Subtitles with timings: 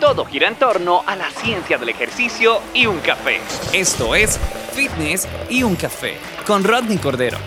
[0.00, 3.38] Todo gira en torno a la ciencia del ejercicio y un café.
[3.72, 4.40] Esto es
[4.72, 7.38] Fitness y un café con Rodney Cordero.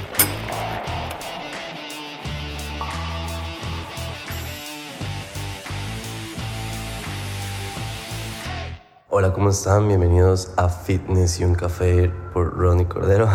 [9.09, 9.87] Hola, ¿cómo están?
[9.89, 13.27] Bienvenidos a Fitness y un café por Rodney Cordero.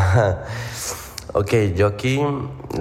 [1.34, 2.24] ok, yo aquí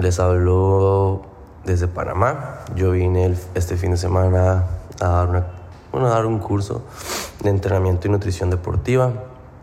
[0.00, 1.22] les hablo
[1.64, 2.64] desde Panamá.
[2.74, 4.64] Yo vine este fin de semana
[5.00, 5.46] a dar una
[5.92, 6.82] bueno, dar un curso
[7.42, 9.12] de entrenamiento y nutrición deportiva,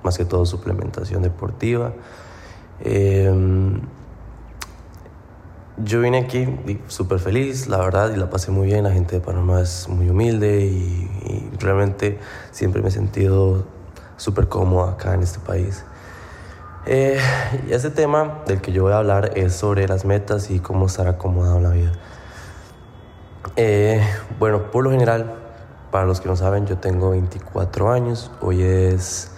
[0.04, 1.92] más que todo suplementación deportiva.
[2.82, 3.82] Em,
[5.84, 6.48] yo vine aquí
[6.88, 8.84] súper feliz, la verdad, y la pasé muy bien.
[8.84, 11.10] La gente de Panamá es muy humilde y,
[11.60, 12.18] realmente
[12.52, 13.66] siempre me he sentido
[14.16, 15.84] súper cómodo acá en este país.
[16.86, 17.20] Eh,
[17.68, 20.86] y ese tema del que yo voy a hablar es sobre las metas y cómo
[20.86, 21.92] estar acomodado en la vida.
[23.56, 24.02] Eh,
[24.40, 25.49] bueno, por lo general,
[25.92, 28.32] para los que no saben, yo tengo 24 años.
[28.42, 29.32] Hoy es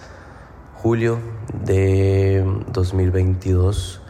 [0.82, 1.18] julio
[1.64, 4.00] de 2022.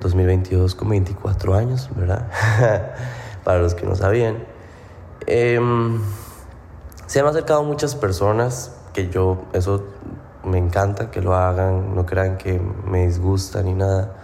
[0.00, 2.28] 2022 con 24 años, ¿verdad?
[3.44, 4.38] para los que no sabían.
[5.26, 6.00] Em,
[7.06, 9.84] se han acercado muchas personas que yo, eso
[10.44, 14.19] me encanta que lo hagan, no crean que me disgusta ni nada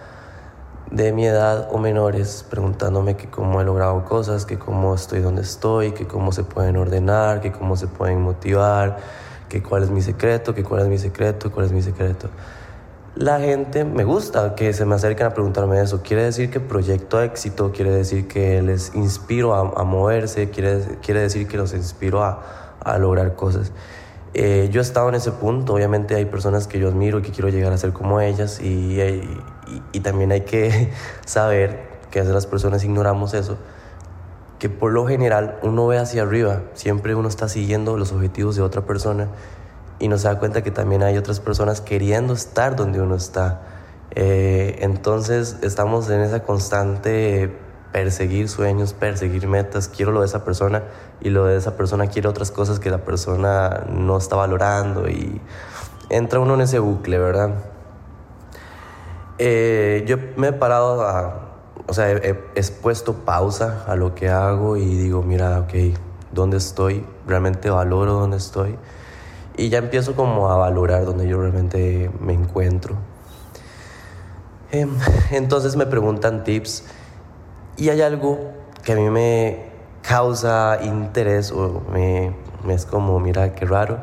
[0.91, 5.41] de mi edad o menores preguntándome que cómo he logrado cosas, que cómo estoy donde
[5.41, 8.97] estoy, que cómo se pueden ordenar, que cómo se pueden motivar,
[9.49, 12.29] que cuál es mi secreto, que cuál es mi secreto, cuál es mi secreto.
[13.15, 16.03] La gente me gusta que se me acerquen a preguntarme eso.
[16.03, 21.47] Quiere decir que proyecto éxito, quiere decir que les inspiro a, moverse, quiere, quiere decir
[21.47, 22.43] que los inspiro a,
[22.79, 23.71] a lograr cosas.
[24.33, 27.31] Eh, yo he estado en ese punto, obviamente hay personas que yo admiro y que
[27.31, 29.41] quiero llegar a ser como ellas y, y,
[30.01, 30.91] también hay que
[31.25, 33.57] saber que a veces las personas ignoramos eso,
[34.59, 38.61] que por lo general uno ve hacia arriba, siempre uno está siguiendo los objetivos de
[38.61, 39.27] otra persona
[39.99, 43.61] y no se da cuenta que también hay otras personas queriendo estar donde uno está.
[44.11, 47.53] Eh, entonces estamos en esa constante
[47.91, 50.83] perseguir sueños, perseguir metas, quiero lo de esa persona
[51.21, 55.41] y lo de esa persona quiere otras cosas que la persona no está valorando y
[56.09, 57.51] entra uno en ese bucle, ¿verdad?
[59.39, 61.47] Eh, yo me he parado a,
[61.87, 62.33] o sea, he,
[62.81, 65.73] puesto pausa a lo que hago y digo, mira, ok,
[66.31, 67.05] ¿dónde estoy?
[67.27, 68.77] Realmente valoro dónde estoy.
[69.55, 72.95] Y ya empiezo como a valorar dónde yo realmente me encuentro.
[74.71, 74.89] Em,
[75.31, 76.83] entonces me preguntan tips
[77.77, 78.51] y hay algo
[78.83, 79.67] que a mí me
[80.01, 83.99] causa interés o me, me es como, mira, qué raro.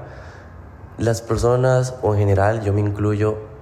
[0.97, 3.53] Las personas, o en general, yo me incluyo,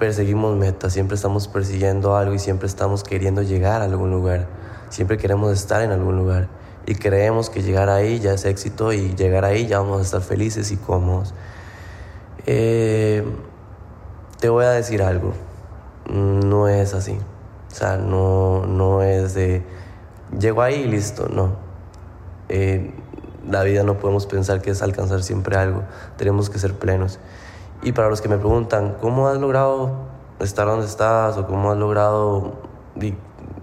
[0.00, 4.46] perseguimos metas, siempre estamos persiguiendo algo y siempre estamos queriendo llegar a algún lugar,
[4.88, 6.48] siempre queremos estar en algún lugar
[6.86, 10.22] y creemos que llegar ahí ya es éxito y llegar ahí ya vamos a estar
[10.22, 11.34] felices y cómodos.
[12.46, 13.22] Eh,
[14.40, 15.34] te voy a decir algo,
[16.10, 17.18] no es así.
[17.70, 19.62] O sea, no, no es de,
[20.38, 21.56] llego ahí y listo, no.
[22.48, 22.90] Eh,
[23.46, 25.82] la vida no podemos pensar que es alcanzar siempre algo,
[26.16, 27.18] tenemos que ser plenos.
[27.82, 29.92] Y para los que me preguntan, ¿cómo has logrado
[30.38, 31.36] estar donde estás?
[31.38, 32.52] ¿O cómo has logrado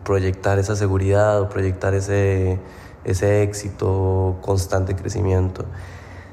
[0.03, 2.59] proyectar esa seguridad o proyectar ese,
[3.03, 5.65] ese éxito, constante crecimiento?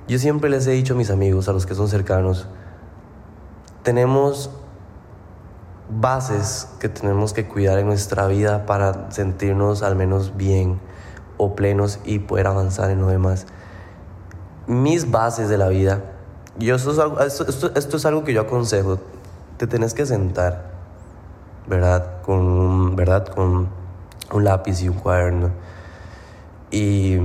[0.08, 2.46] Yo siempre les he dicho a mis amigos, a los que son cercanos,
[3.82, 4.50] tenemos
[5.90, 10.80] bases que tenemos que cuidar en nuestra vida para sentirnos al menos bien
[11.36, 13.46] o plenos y poder avanzar en lo demás.
[14.66, 16.13] Mis bases de la vida,
[16.58, 18.98] yo esto es algo, esto, es algo que yo aconsejo,
[19.56, 20.72] te tenés que sentar,
[21.66, 22.22] ¿verdad?
[22.22, 23.26] Con, ¿verdad?
[23.28, 23.68] Con
[24.32, 25.50] un lápiz y un cuaderno
[26.70, 27.18] y,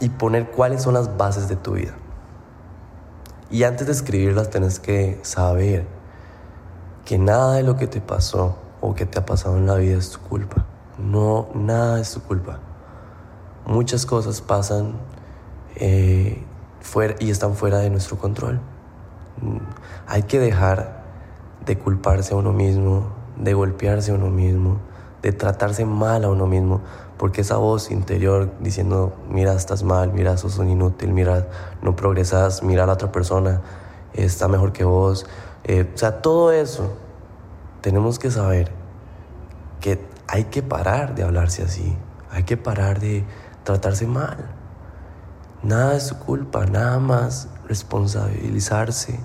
[0.00, 1.94] y poner cuáles son las bases de tu vida.
[3.50, 5.86] Y antes de escribirlas tenés que saber
[7.04, 9.96] que nada de lo que te pasó o que te ha pasado en la vida
[9.96, 10.66] es tu culpa.
[10.98, 12.58] No, nada es tu culpa.
[13.66, 14.94] Muchas cosas pasan
[15.76, 16.42] eh,
[16.84, 18.60] fuera, y están fuera de nuestro control.
[19.40, 19.56] Mm,
[20.06, 21.02] hay que dejar
[21.64, 24.76] de culparse a uno mismo, de golpearse a uno mismo,
[25.22, 26.82] de tratarse mal a uno mismo,
[27.16, 31.48] porque esa voz interior diciendo, mira, estás mal, mira, sos un inútil, mira,
[31.80, 33.62] no progresas, mira a la otra persona,
[34.12, 35.26] está mejor que vos.
[35.64, 36.92] Eh, o sea, todo eso
[37.80, 38.70] tenemos que saber
[39.80, 39.98] que
[40.28, 41.96] hay que parar de hablarse así,
[42.30, 43.24] hay que parar de
[43.64, 44.36] tratarse mal.
[45.64, 49.18] Nada es su culpa, nada más responsabilizarse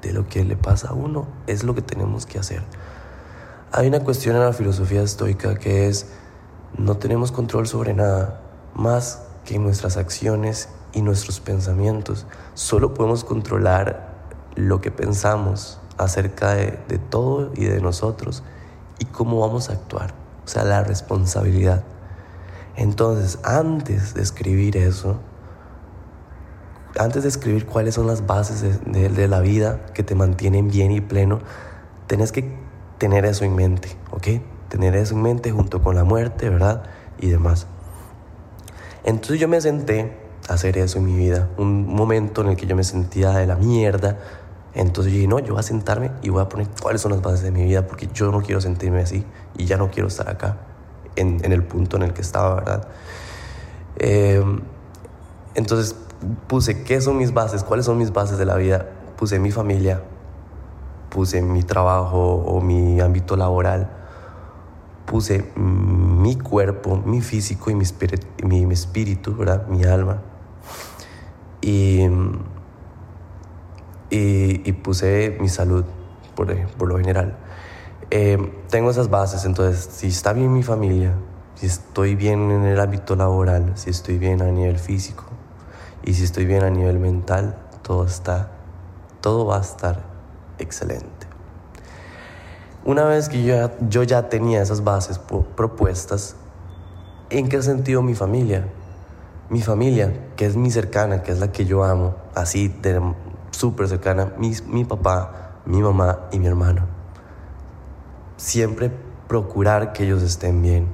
[0.00, 2.62] de lo que le pasa a uno es lo que tenemos que hacer.
[3.72, 6.06] Hay una cuestión en la filosofía estoica que es
[6.78, 8.40] no tenemos control sobre nada
[8.72, 12.26] más que nuestras acciones y nuestros pensamientos.
[12.54, 14.14] Solo podemos controlar
[14.54, 18.42] lo que pensamos acerca de, todo y de nosotros
[18.98, 20.14] y cómo vamos a actuar.
[20.46, 21.84] O sea, la responsabilidad.
[22.76, 25.18] Entonces, antes de escribir eso,
[26.98, 30.90] antes de escribir cuáles son las bases de, de, la vida que te mantienen bien
[30.90, 31.40] y pleno,
[32.06, 32.50] tenés que
[32.98, 34.28] tener eso en mente, ¿ok?
[34.68, 36.84] Tener eso en mente junto con la muerte, ¿verdad?
[37.18, 37.66] Y demás.
[39.04, 40.16] Entonces yo me senté
[40.48, 43.46] a hacer eso en mi vida, un momento en el que yo me sentía de
[43.46, 44.18] la mierda.
[44.74, 47.22] Entonces yo dije, no, yo voy a sentarme y voy a poner cuáles son las
[47.22, 49.24] bases de mi vida, porque yo no quiero sentirme así
[49.56, 50.58] y ya no quiero estar acá,
[51.16, 52.88] en, en el punto en el que estaba, ¿verdad?
[53.98, 54.42] Eh,
[55.54, 55.96] entonces
[56.46, 58.86] puse qué son mis bases, cuáles son mis bases de la vida.
[59.16, 60.02] Puse mi familia,
[61.10, 63.90] puse mi trabajo o mi ámbito laboral,
[65.06, 69.66] puse mi cuerpo, mi físico y mi, espíritu, mi, espíritu ¿verdad?
[69.68, 70.22] mi alma.
[71.62, 72.06] Y,
[74.10, 75.84] y, puse mi salud,
[76.34, 77.36] por, por lo general.
[78.10, 78.38] Eh,
[78.70, 81.14] tengo esas bases, entonces, si está bien mi familia,
[81.56, 85.24] si estoy bien en el ámbito laboral, si estoy bien a nivel físico,
[86.06, 88.48] y si estoy bien a nivel mental, todo está,
[89.20, 90.00] todo va a estar
[90.58, 91.26] excelente.
[92.84, 96.36] Una vez que yo yo ya tenía esas bases propuestas,
[97.28, 98.68] ¿en qué sentido mi familia?
[99.50, 102.72] Mi familia, que es mi cercana, que es la que yo amo, así
[103.50, 106.82] súper cercana, mi, mi papá, mi mamá y mi hermano.
[108.36, 108.92] Siempre
[109.26, 110.86] procurar que ellos estén bien,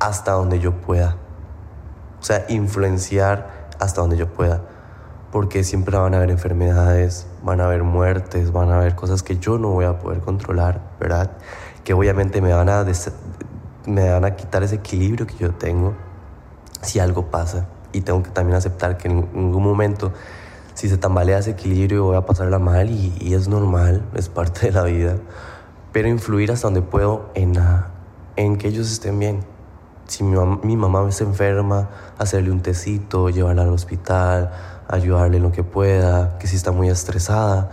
[0.00, 1.16] hasta donde yo pueda.
[2.20, 4.62] O sea, influenciar hasta donde yo pueda,
[5.32, 9.38] porque siempre van a haber enfermedades, van a haber muertes, van a haber cosas que
[9.38, 11.32] yo no voy a poder controlar, ¿verdad?
[11.82, 12.84] Que obviamente me van a,
[13.86, 15.94] me van a quitar ese equilibrio que yo tengo
[16.82, 17.66] si algo pasa.
[17.92, 20.12] Y tengo que también aceptar que en ningún momento,
[20.74, 24.66] si se tambalea ese equilibrio, voy a pasarla mal y, y es normal, es parte
[24.66, 25.16] de la vida.
[25.92, 27.54] Pero influir hasta donde puedo en,
[28.36, 29.53] en que ellos estén bien
[30.06, 34.52] si mi, mamá, se enferma, hacerle un tecito, llevarla al hospital,
[34.88, 37.70] ayudarle en lo que pueda, que si está muy estresada,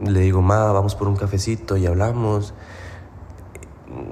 [0.00, 2.54] le digo, ma, vamos por un cafecito y hablamos,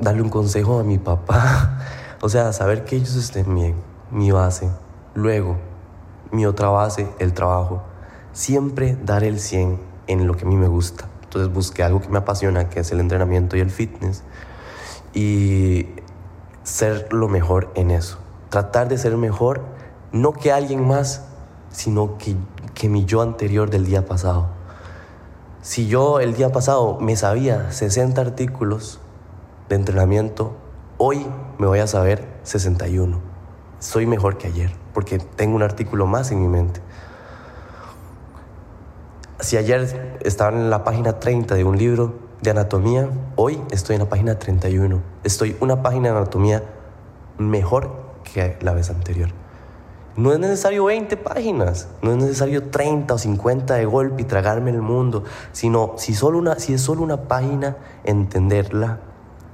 [0.01, 1.79] darle un consejo a mi papá,
[2.21, 3.77] o sea, saber que ellos estén bien,
[4.11, 4.71] mi base.
[5.15, 5.57] Luego,
[6.31, 7.83] mi otra base, el trabajo.
[8.33, 11.09] Siempre dar el 100 en lo que a mí me gusta.
[11.25, 14.23] Entonces busqué algo que me apasiona, que es el entrenamiento y el fitness.
[15.15, 15.87] Y
[16.67, 18.19] ser lo mejor en eso.
[18.51, 19.61] Tratar de ser mejor,
[20.11, 21.23] no que alguien más,
[21.71, 22.35] sino que,
[22.75, 24.49] que mi yo anterior del día pasado.
[25.63, 28.99] Si yo el día pasado me sabía 60 artículos
[29.69, 30.57] de entrenamiento,
[30.99, 31.25] hoy
[31.59, 33.21] me voy a saber 61.
[33.79, 36.81] Soy mejor que ayer, porque tengo un artículo más en mi mente.
[39.39, 44.03] Si ayer estaba en la página 30 de un libro, de anatomía, hoy estoy en
[44.03, 45.01] la página 31.
[45.25, 46.63] Estoy una página de anatomía
[47.39, 47.91] mejor
[48.25, 49.31] que la vez anterior.
[50.17, 54.71] No es necesario 20 páginas, no es necesario 30 o 50 de golpe y tragarme
[54.71, 59.01] el mundo, sino si, solo una, si es solo una página, entenderla,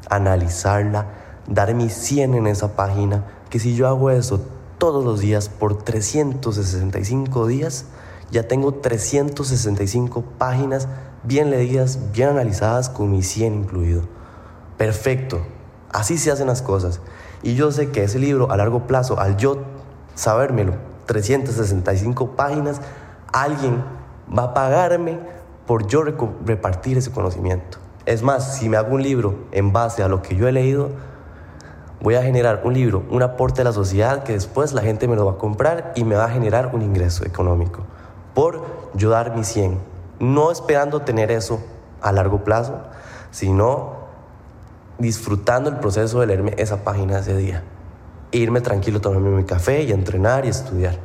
[0.09, 1.07] analizarla,
[1.49, 4.41] dar mi 100 en esa página, que si yo hago eso
[4.79, 7.87] todos los días por 365 días,
[8.33, 10.89] ya tengo 365 páginas
[11.23, 14.03] bien leídas, bien analizadas, con mi 100 incluido.
[14.79, 15.43] Perfecto,
[15.93, 17.03] así se hacen las cosas.
[17.43, 19.59] Y yo sé que ese libro a largo plazo, al yo
[20.15, 20.73] sabérmelo,
[21.05, 22.81] 365 páginas,
[23.35, 23.85] alguien
[24.37, 25.19] va a pagarme
[25.67, 27.79] por yo repartir ese conocimiento.
[28.07, 30.89] Es más, si me hago un libro en base a lo que yo he leído,
[32.01, 35.17] voy a generar un libro, un aporte a la sociedad que después la gente me
[35.17, 37.85] lo va a comprar y me va a generar un ingreso económico
[38.35, 41.61] por yo dar mi 100 no esperando tener eso
[42.01, 42.79] a largo plazo,
[43.33, 43.95] sino
[44.99, 47.65] disfrutando el proceso de leerme esa página ese día.
[48.31, 50.97] irme tranquilo, tomarme mi café y entrenar y estudiar.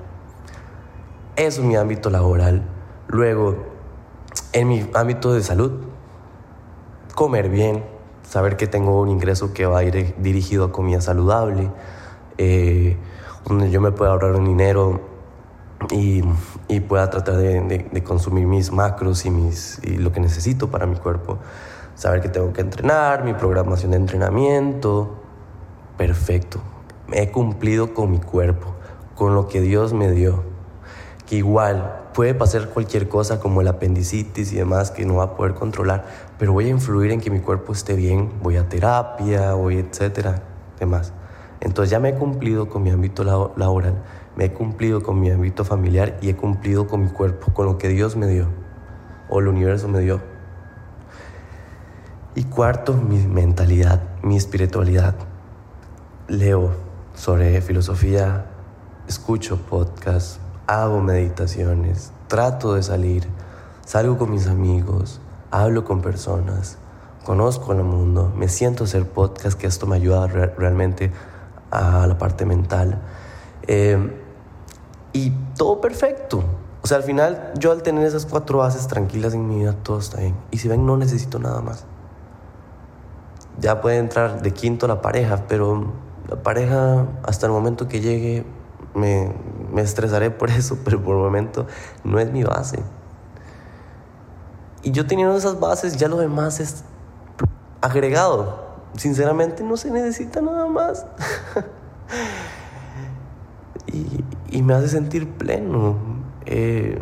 [1.36, 2.64] Eso es mi ámbito laboral.
[3.08, 3.58] Luego,
[4.54, 5.72] en mi ámbito de salud,
[7.16, 7.84] comer bien,
[8.24, 11.70] saber que tengo un ingreso que va a ir dirigido a comida saludable,
[12.38, 12.96] eh,
[13.46, 15.02] donde yo me puedo ahorrar un dinero
[15.92, 16.24] y,
[16.68, 21.38] y pueda tratar de, consumir mis macros y, mis, lo que necesito para mi cuerpo.
[21.96, 25.18] Saber que tengo que entrenar, mi programación de entrenamiento.
[25.98, 26.60] Perfecto.
[27.12, 28.76] He cumplido con mi cuerpo,
[29.16, 30.44] con lo que Dios me dio.
[31.26, 35.36] Que igual puede pasar cualquier cosa como el apendicitis y demás que no va a
[35.36, 36.06] poder controlar,
[36.40, 40.42] pero voy a influir en que mi cuerpo esté bien, voy a terapia, voy etcétera,
[40.80, 41.14] demás.
[41.60, 44.02] Entonces ya me he cumplido con mi ámbito laboral,
[44.38, 47.80] me he cumplido con mi ámbito familiar y he cumplido con mi cuerpo, con lo
[47.80, 48.48] que Dios me dio
[49.30, 50.22] o el universo me dio.
[52.36, 55.16] Y cuarto, mi mentalidad, mi espiritualidad.
[56.28, 56.72] Leo
[57.16, 58.46] sobre filosofía,
[59.08, 63.28] escucho podcasts, hago meditaciones, trato de salir,
[63.86, 66.78] salgo con mis amigos, hablo con personas,
[67.26, 71.12] conozco al mundo, me siento a hacer podcast, que esto me ayuda realmente
[71.72, 73.02] a la parte mental.
[73.64, 74.27] Em,
[75.18, 76.44] y todo perfecto.
[76.84, 79.98] O sea, al final yo al tener esas cuatro bases tranquilas en mi vida, todo
[79.98, 80.36] está bien.
[80.52, 81.86] Y si ven, no necesito nada más.
[83.60, 85.92] Ya puede entrar de quinto la pareja, pero
[86.30, 88.46] la pareja hasta el momento que llegue
[88.94, 89.34] me,
[89.74, 91.66] me estresaré por eso, pero por el momento
[92.04, 92.78] no es mi base.
[94.84, 96.84] Y yo teniendo esas bases, ya lo demás es
[97.82, 98.68] agregado.
[98.96, 101.08] Sinceramente no se necesita nada más.
[103.88, 105.96] y, y, me hace sentir pleno.
[106.46, 107.02] Eh,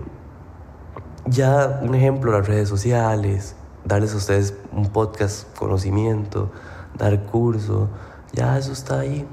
[1.28, 6.52] ya un ejemplo, las redes sociales, darles a ustedes un podcast, conocimiento,
[6.98, 7.90] dar curso,
[8.34, 9.28] ya eso está ahí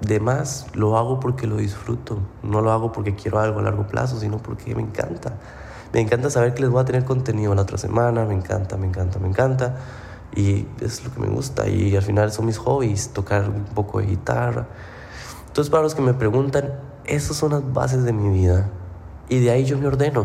[0.00, 3.86] de más lo hago porque lo disfruto, no lo hago porque quiero algo a largo
[3.86, 5.34] plazo, sino porque me encanta.
[5.92, 8.86] Me encanta saber que les voy a tener contenido la otra semana, me encanta, me
[8.86, 9.76] encanta, me encanta.
[10.34, 11.66] Y es lo que me gusta.
[11.66, 14.66] Y al final son mis hobbies, tocar un poco de guitarra.
[15.46, 16.74] Entonces, para los que me preguntan,
[17.08, 18.68] esas son las bases de mi vida.
[19.28, 20.24] Y de ahí yo me ordeno.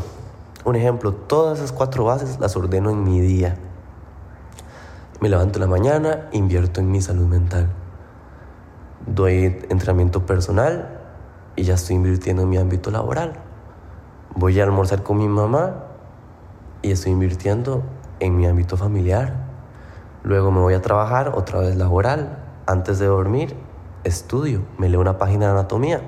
[0.65, 3.57] Un ejemplo, todas esas cuatro bases las ordeno en mi día.
[5.19, 7.69] Me levanto en la mañana, invierto en mi salud mental
[9.05, 10.99] doy entrenamiento personal
[11.55, 13.33] y ya estoy invirtiendo en mi ámbito laboral.
[14.35, 15.83] Voy a almorzar con mi mamá
[16.81, 17.83] y estoy invirtiendo
[18.19, 19.35] en mi ámbito familiar.
[20.23, 22.39] Luego me voy a trabajar otra vez laboral.
[22.65, 23.55] Antes de dormir,
[24.03, 26.01] estudio, me leo una página de anatomía.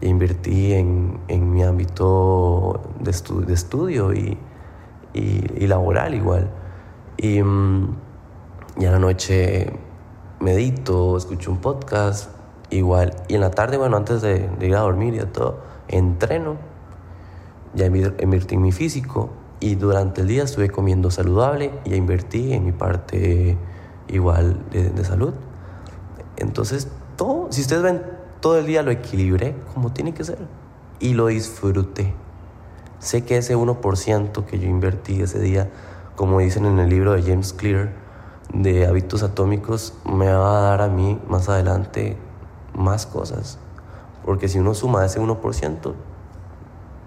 [0.00, 3.12] Invertí en, en mi ámbito de,
[3.46, 4.38] de estudio y,
[5.14, 6.50] y, laboral igual.
[7.16, 7.96] Y, mm,
[8.78, 9.72] y a la noche
[10.40, 12.30] medito, escucho un podcast,
[12.70, 13.14] igual.
[13.28, 16.56] Y en la tarde, bueno, antes de, ir a dormir y todo, entreno,
[17.74, 22.64] ya invertí en mi físico y durante el día estuve comiendo saludable y invertí en
[22.64, 23.56] mi parte
[24.08, 25.34] igual de, salud.
[26.36, 28.02] Entonces, todo, si ustedes ven,
[28.46, 30.38] todo el día lo equilibré como tiene que ser
[31.00, 32.14] y lo disfruté.
[33.00, 35.68] Sé que ese 1% que yo invertí ese día,
[36.14, 37.90] como dicen en el libro de James Clear,
[38.54, 42.16] de hábitos atómicos me va a dar a mí más adelante
[42.72, 43.58] más cosas.
[44.24, 45.94] Porque si uno suma ese 1%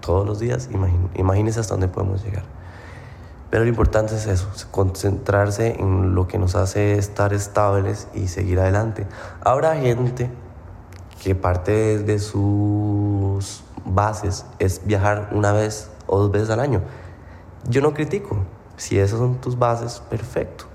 [0.02, 0.68] todos los días,
[1.14, 2.44] imagínese hasta dónde podemos llegar.
[3.48, 8.60] Pero lo importante es eso, concentrarse en lo que nos hace estar estables y seguir
[8.60, 9.06] adelante.
[9.40, 10.30] Habrá gente
[11.22, 16.82] que parte de sus bases es viajar una vez o dos veces al año.
[17.68, 18.36] Yo no critico.
[18.76, 20.70] Si esas son tus bases, perfecto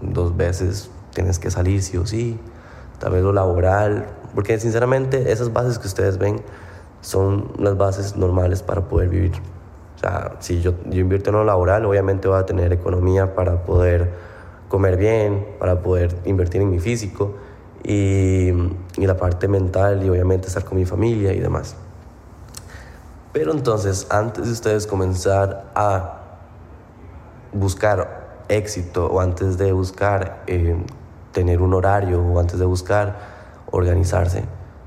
[0.00, 2.38] dos veces tienes que salir sí o sí,
[2.98, 6.42] tal vez lo laboral, porque sinceramente esas bases que ustedes ven
[7.00, 9.32] son las bases normales para poder vivir.
[9.96, 14.10] O sea, si yo, invierto en lo laboral, obviamente voy a tener economía para poder
[14.68, 17.34] comer bien, para poder invertir en mi físico
[17.84, 18.48] y,
[18.96, 21.76] y la parte mental y obviamente estar con mi familia y demás.
[23.36, 26.20] Pero entonces, antes de ustedes comenzar a
[27.52, 30.76] buscar éxito o antes de buscar eh,
[31.32, 33.16] tener un horario o antes de buscar
[33.70, 34.44] organizarse,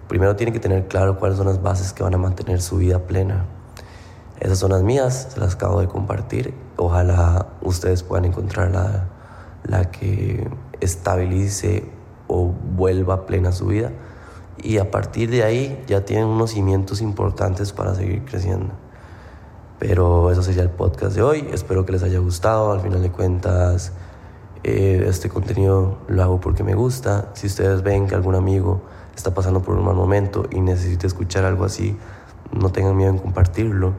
[0.07, 2.97] primero tiene que tener claro cuáles son las bases que van a mantener su vida
[2.97, 3.45] plena.
[4.39, 6.53] Esas son las mías, se las acabo de compartir.
[6.77, 9.09] Ojalá ustedes puedan encontrar la,
[9.63, 11.83] la que estabilice
[12.29, 13.91] o vuelva plena su vida.
[14.61, 18.73] Y a partir de ahí ya tienen unos cimientos importantes para seguir creciendo.
[19.79, 21.47] Pero eso sería el podcast de hoy.
[21.51, 22.71] Espero que les haya gustado.
[22.71, 23.93] Al final de cuentas,
[24.63, 27.29] eh, este contenido lo hago porque me gusta.
[27.33, 28.81] Si ustedes ven que algún amigo
[29.15, 31.97] está pasando por un mal momento y necesita escuchar algo así,
[32.51, 33.93] no tengan miedo en compartirlo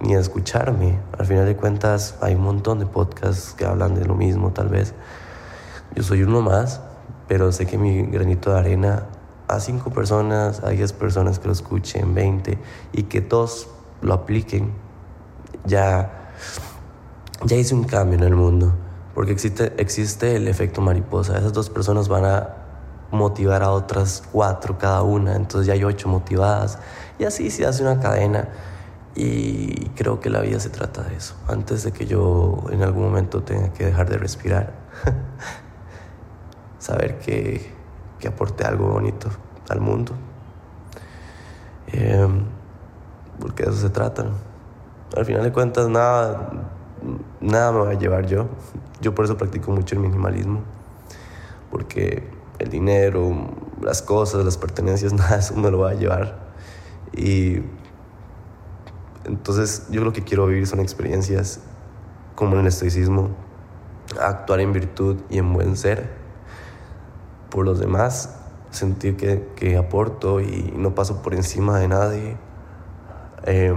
[0.00, 0.98] ni a escucharme.
[1.18, 4.68] Al final de cuentas, hay un montón de podcasts que hablan de lo mismo, tal
[4.68, 4.94] vez.
[5.94, 6.80] Yo soy uno más,
[7.28, 9.06] pero sé que mi granito de arena
[9.48, 12.58] a cinco personas, a 10 personas que lo escuchen, 20,
[12.92, 13.68] y que todos
[14.00, 14.72] lo apliquen,
[15.64, 16.32] ya,
[17.44, 18.72] ya hice un cambio en el mundo.
[19.14, 21.38] Porque existe, existe el efecto mariposa.
[21.38, 22.54] Esas dos personas van a
[23.10, 25.36] motivar a otras cuatro cada una.
[25.36, 26.78] Entonces ya hay ocho motivadas.
[27.18, 28.48] Y así se hace una cadena.
[29.14, 31.34] Y creo que la vida se trata de eso.
[31.48, 34.74] Antes de que yo en algún momento tenga que dejar de respirar.
[36.86, 37.68] Saber que,
[38.20, 39.28] que aporte algo bonito
[39.68, 40.12] al mundo.
[41.88, 42.44] Em,
[43.40, 44.26] porque de eso se trata.
[45.16, 46.48] Al final de cuentas, nada,
[47.40, 48.46] nada me va a llevar yo.
[49.00, 50.60] Yo por eso practico mucho el minimalismo.
[51.72, 53.34] Porque el dinero,
[53.82, 56.38] las cosas, las pertenencias, nada de eso me lo va a llevar.
[57.16, 57.62] Y
[59.24, 61.58] entonces yo lo que quiero vivir son experiencias
[62.36, 63.30] como en el estoicismo,
[64.20, 66.25] actuar en virtud y en buen ser
[67.56, 68.36] por los demás,
[68.70, 72.36] sentir que, que aporto y no paso por encima de nadie.
[73.44, 73.74] Eh,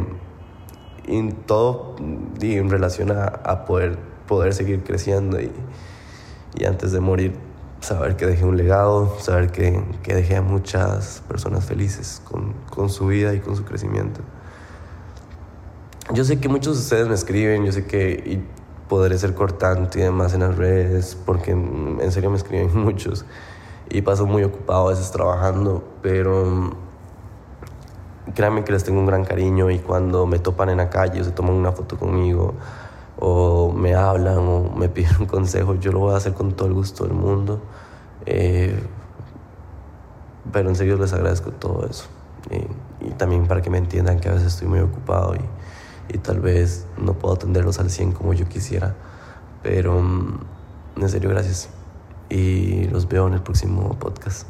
[1.07, 1.95] y todo
[2.41, 5.49] y en relación a, a, poder, poder seguir creciendo y,
[6.57, 7.35] y, antes de morir
[7.79, 12.89] saber que dejé un legado, saber que, que dejé a muchas personas felices con, con
[12.89, 14.19] su vida y con su crecimiento.
[16.13, 18.43] Yo sé que muchos de ustedes me escriben, yo sé que y
[18.89, 23.23] podré ser cortante y demás en las redes, porque en serio me escriben muchos
[23.89, 26.71] y paso muy ocupado a veces trabajando, pero
[28.35, 31.23] créanme que les tengo un gran cariño y cuando me topan en la calle o
[31.23, 32.53] se toman una foto conmigo
[33.17, 36.67] o me hablan o me piden un consejo, yo lo voy a hacer con todo
[36.67, 37.61] el gusto del mundo.
[38.25, 38.81] Eh,
[40.51, 42.05] pero en serio les agradezco todo eso.
[42.49, 45.39] Y, y, también para que me entiendan que a veces estoy muy ocupado y
[46.09, 48.95] y tal vez no puedo atenderlos al 100 como yo quisiera.
[49.63, 50.39] Pero mm,
[50.97, 51.69] en serio, gracias.
[52.29, 54.47] Y los veo en el próximo podcast.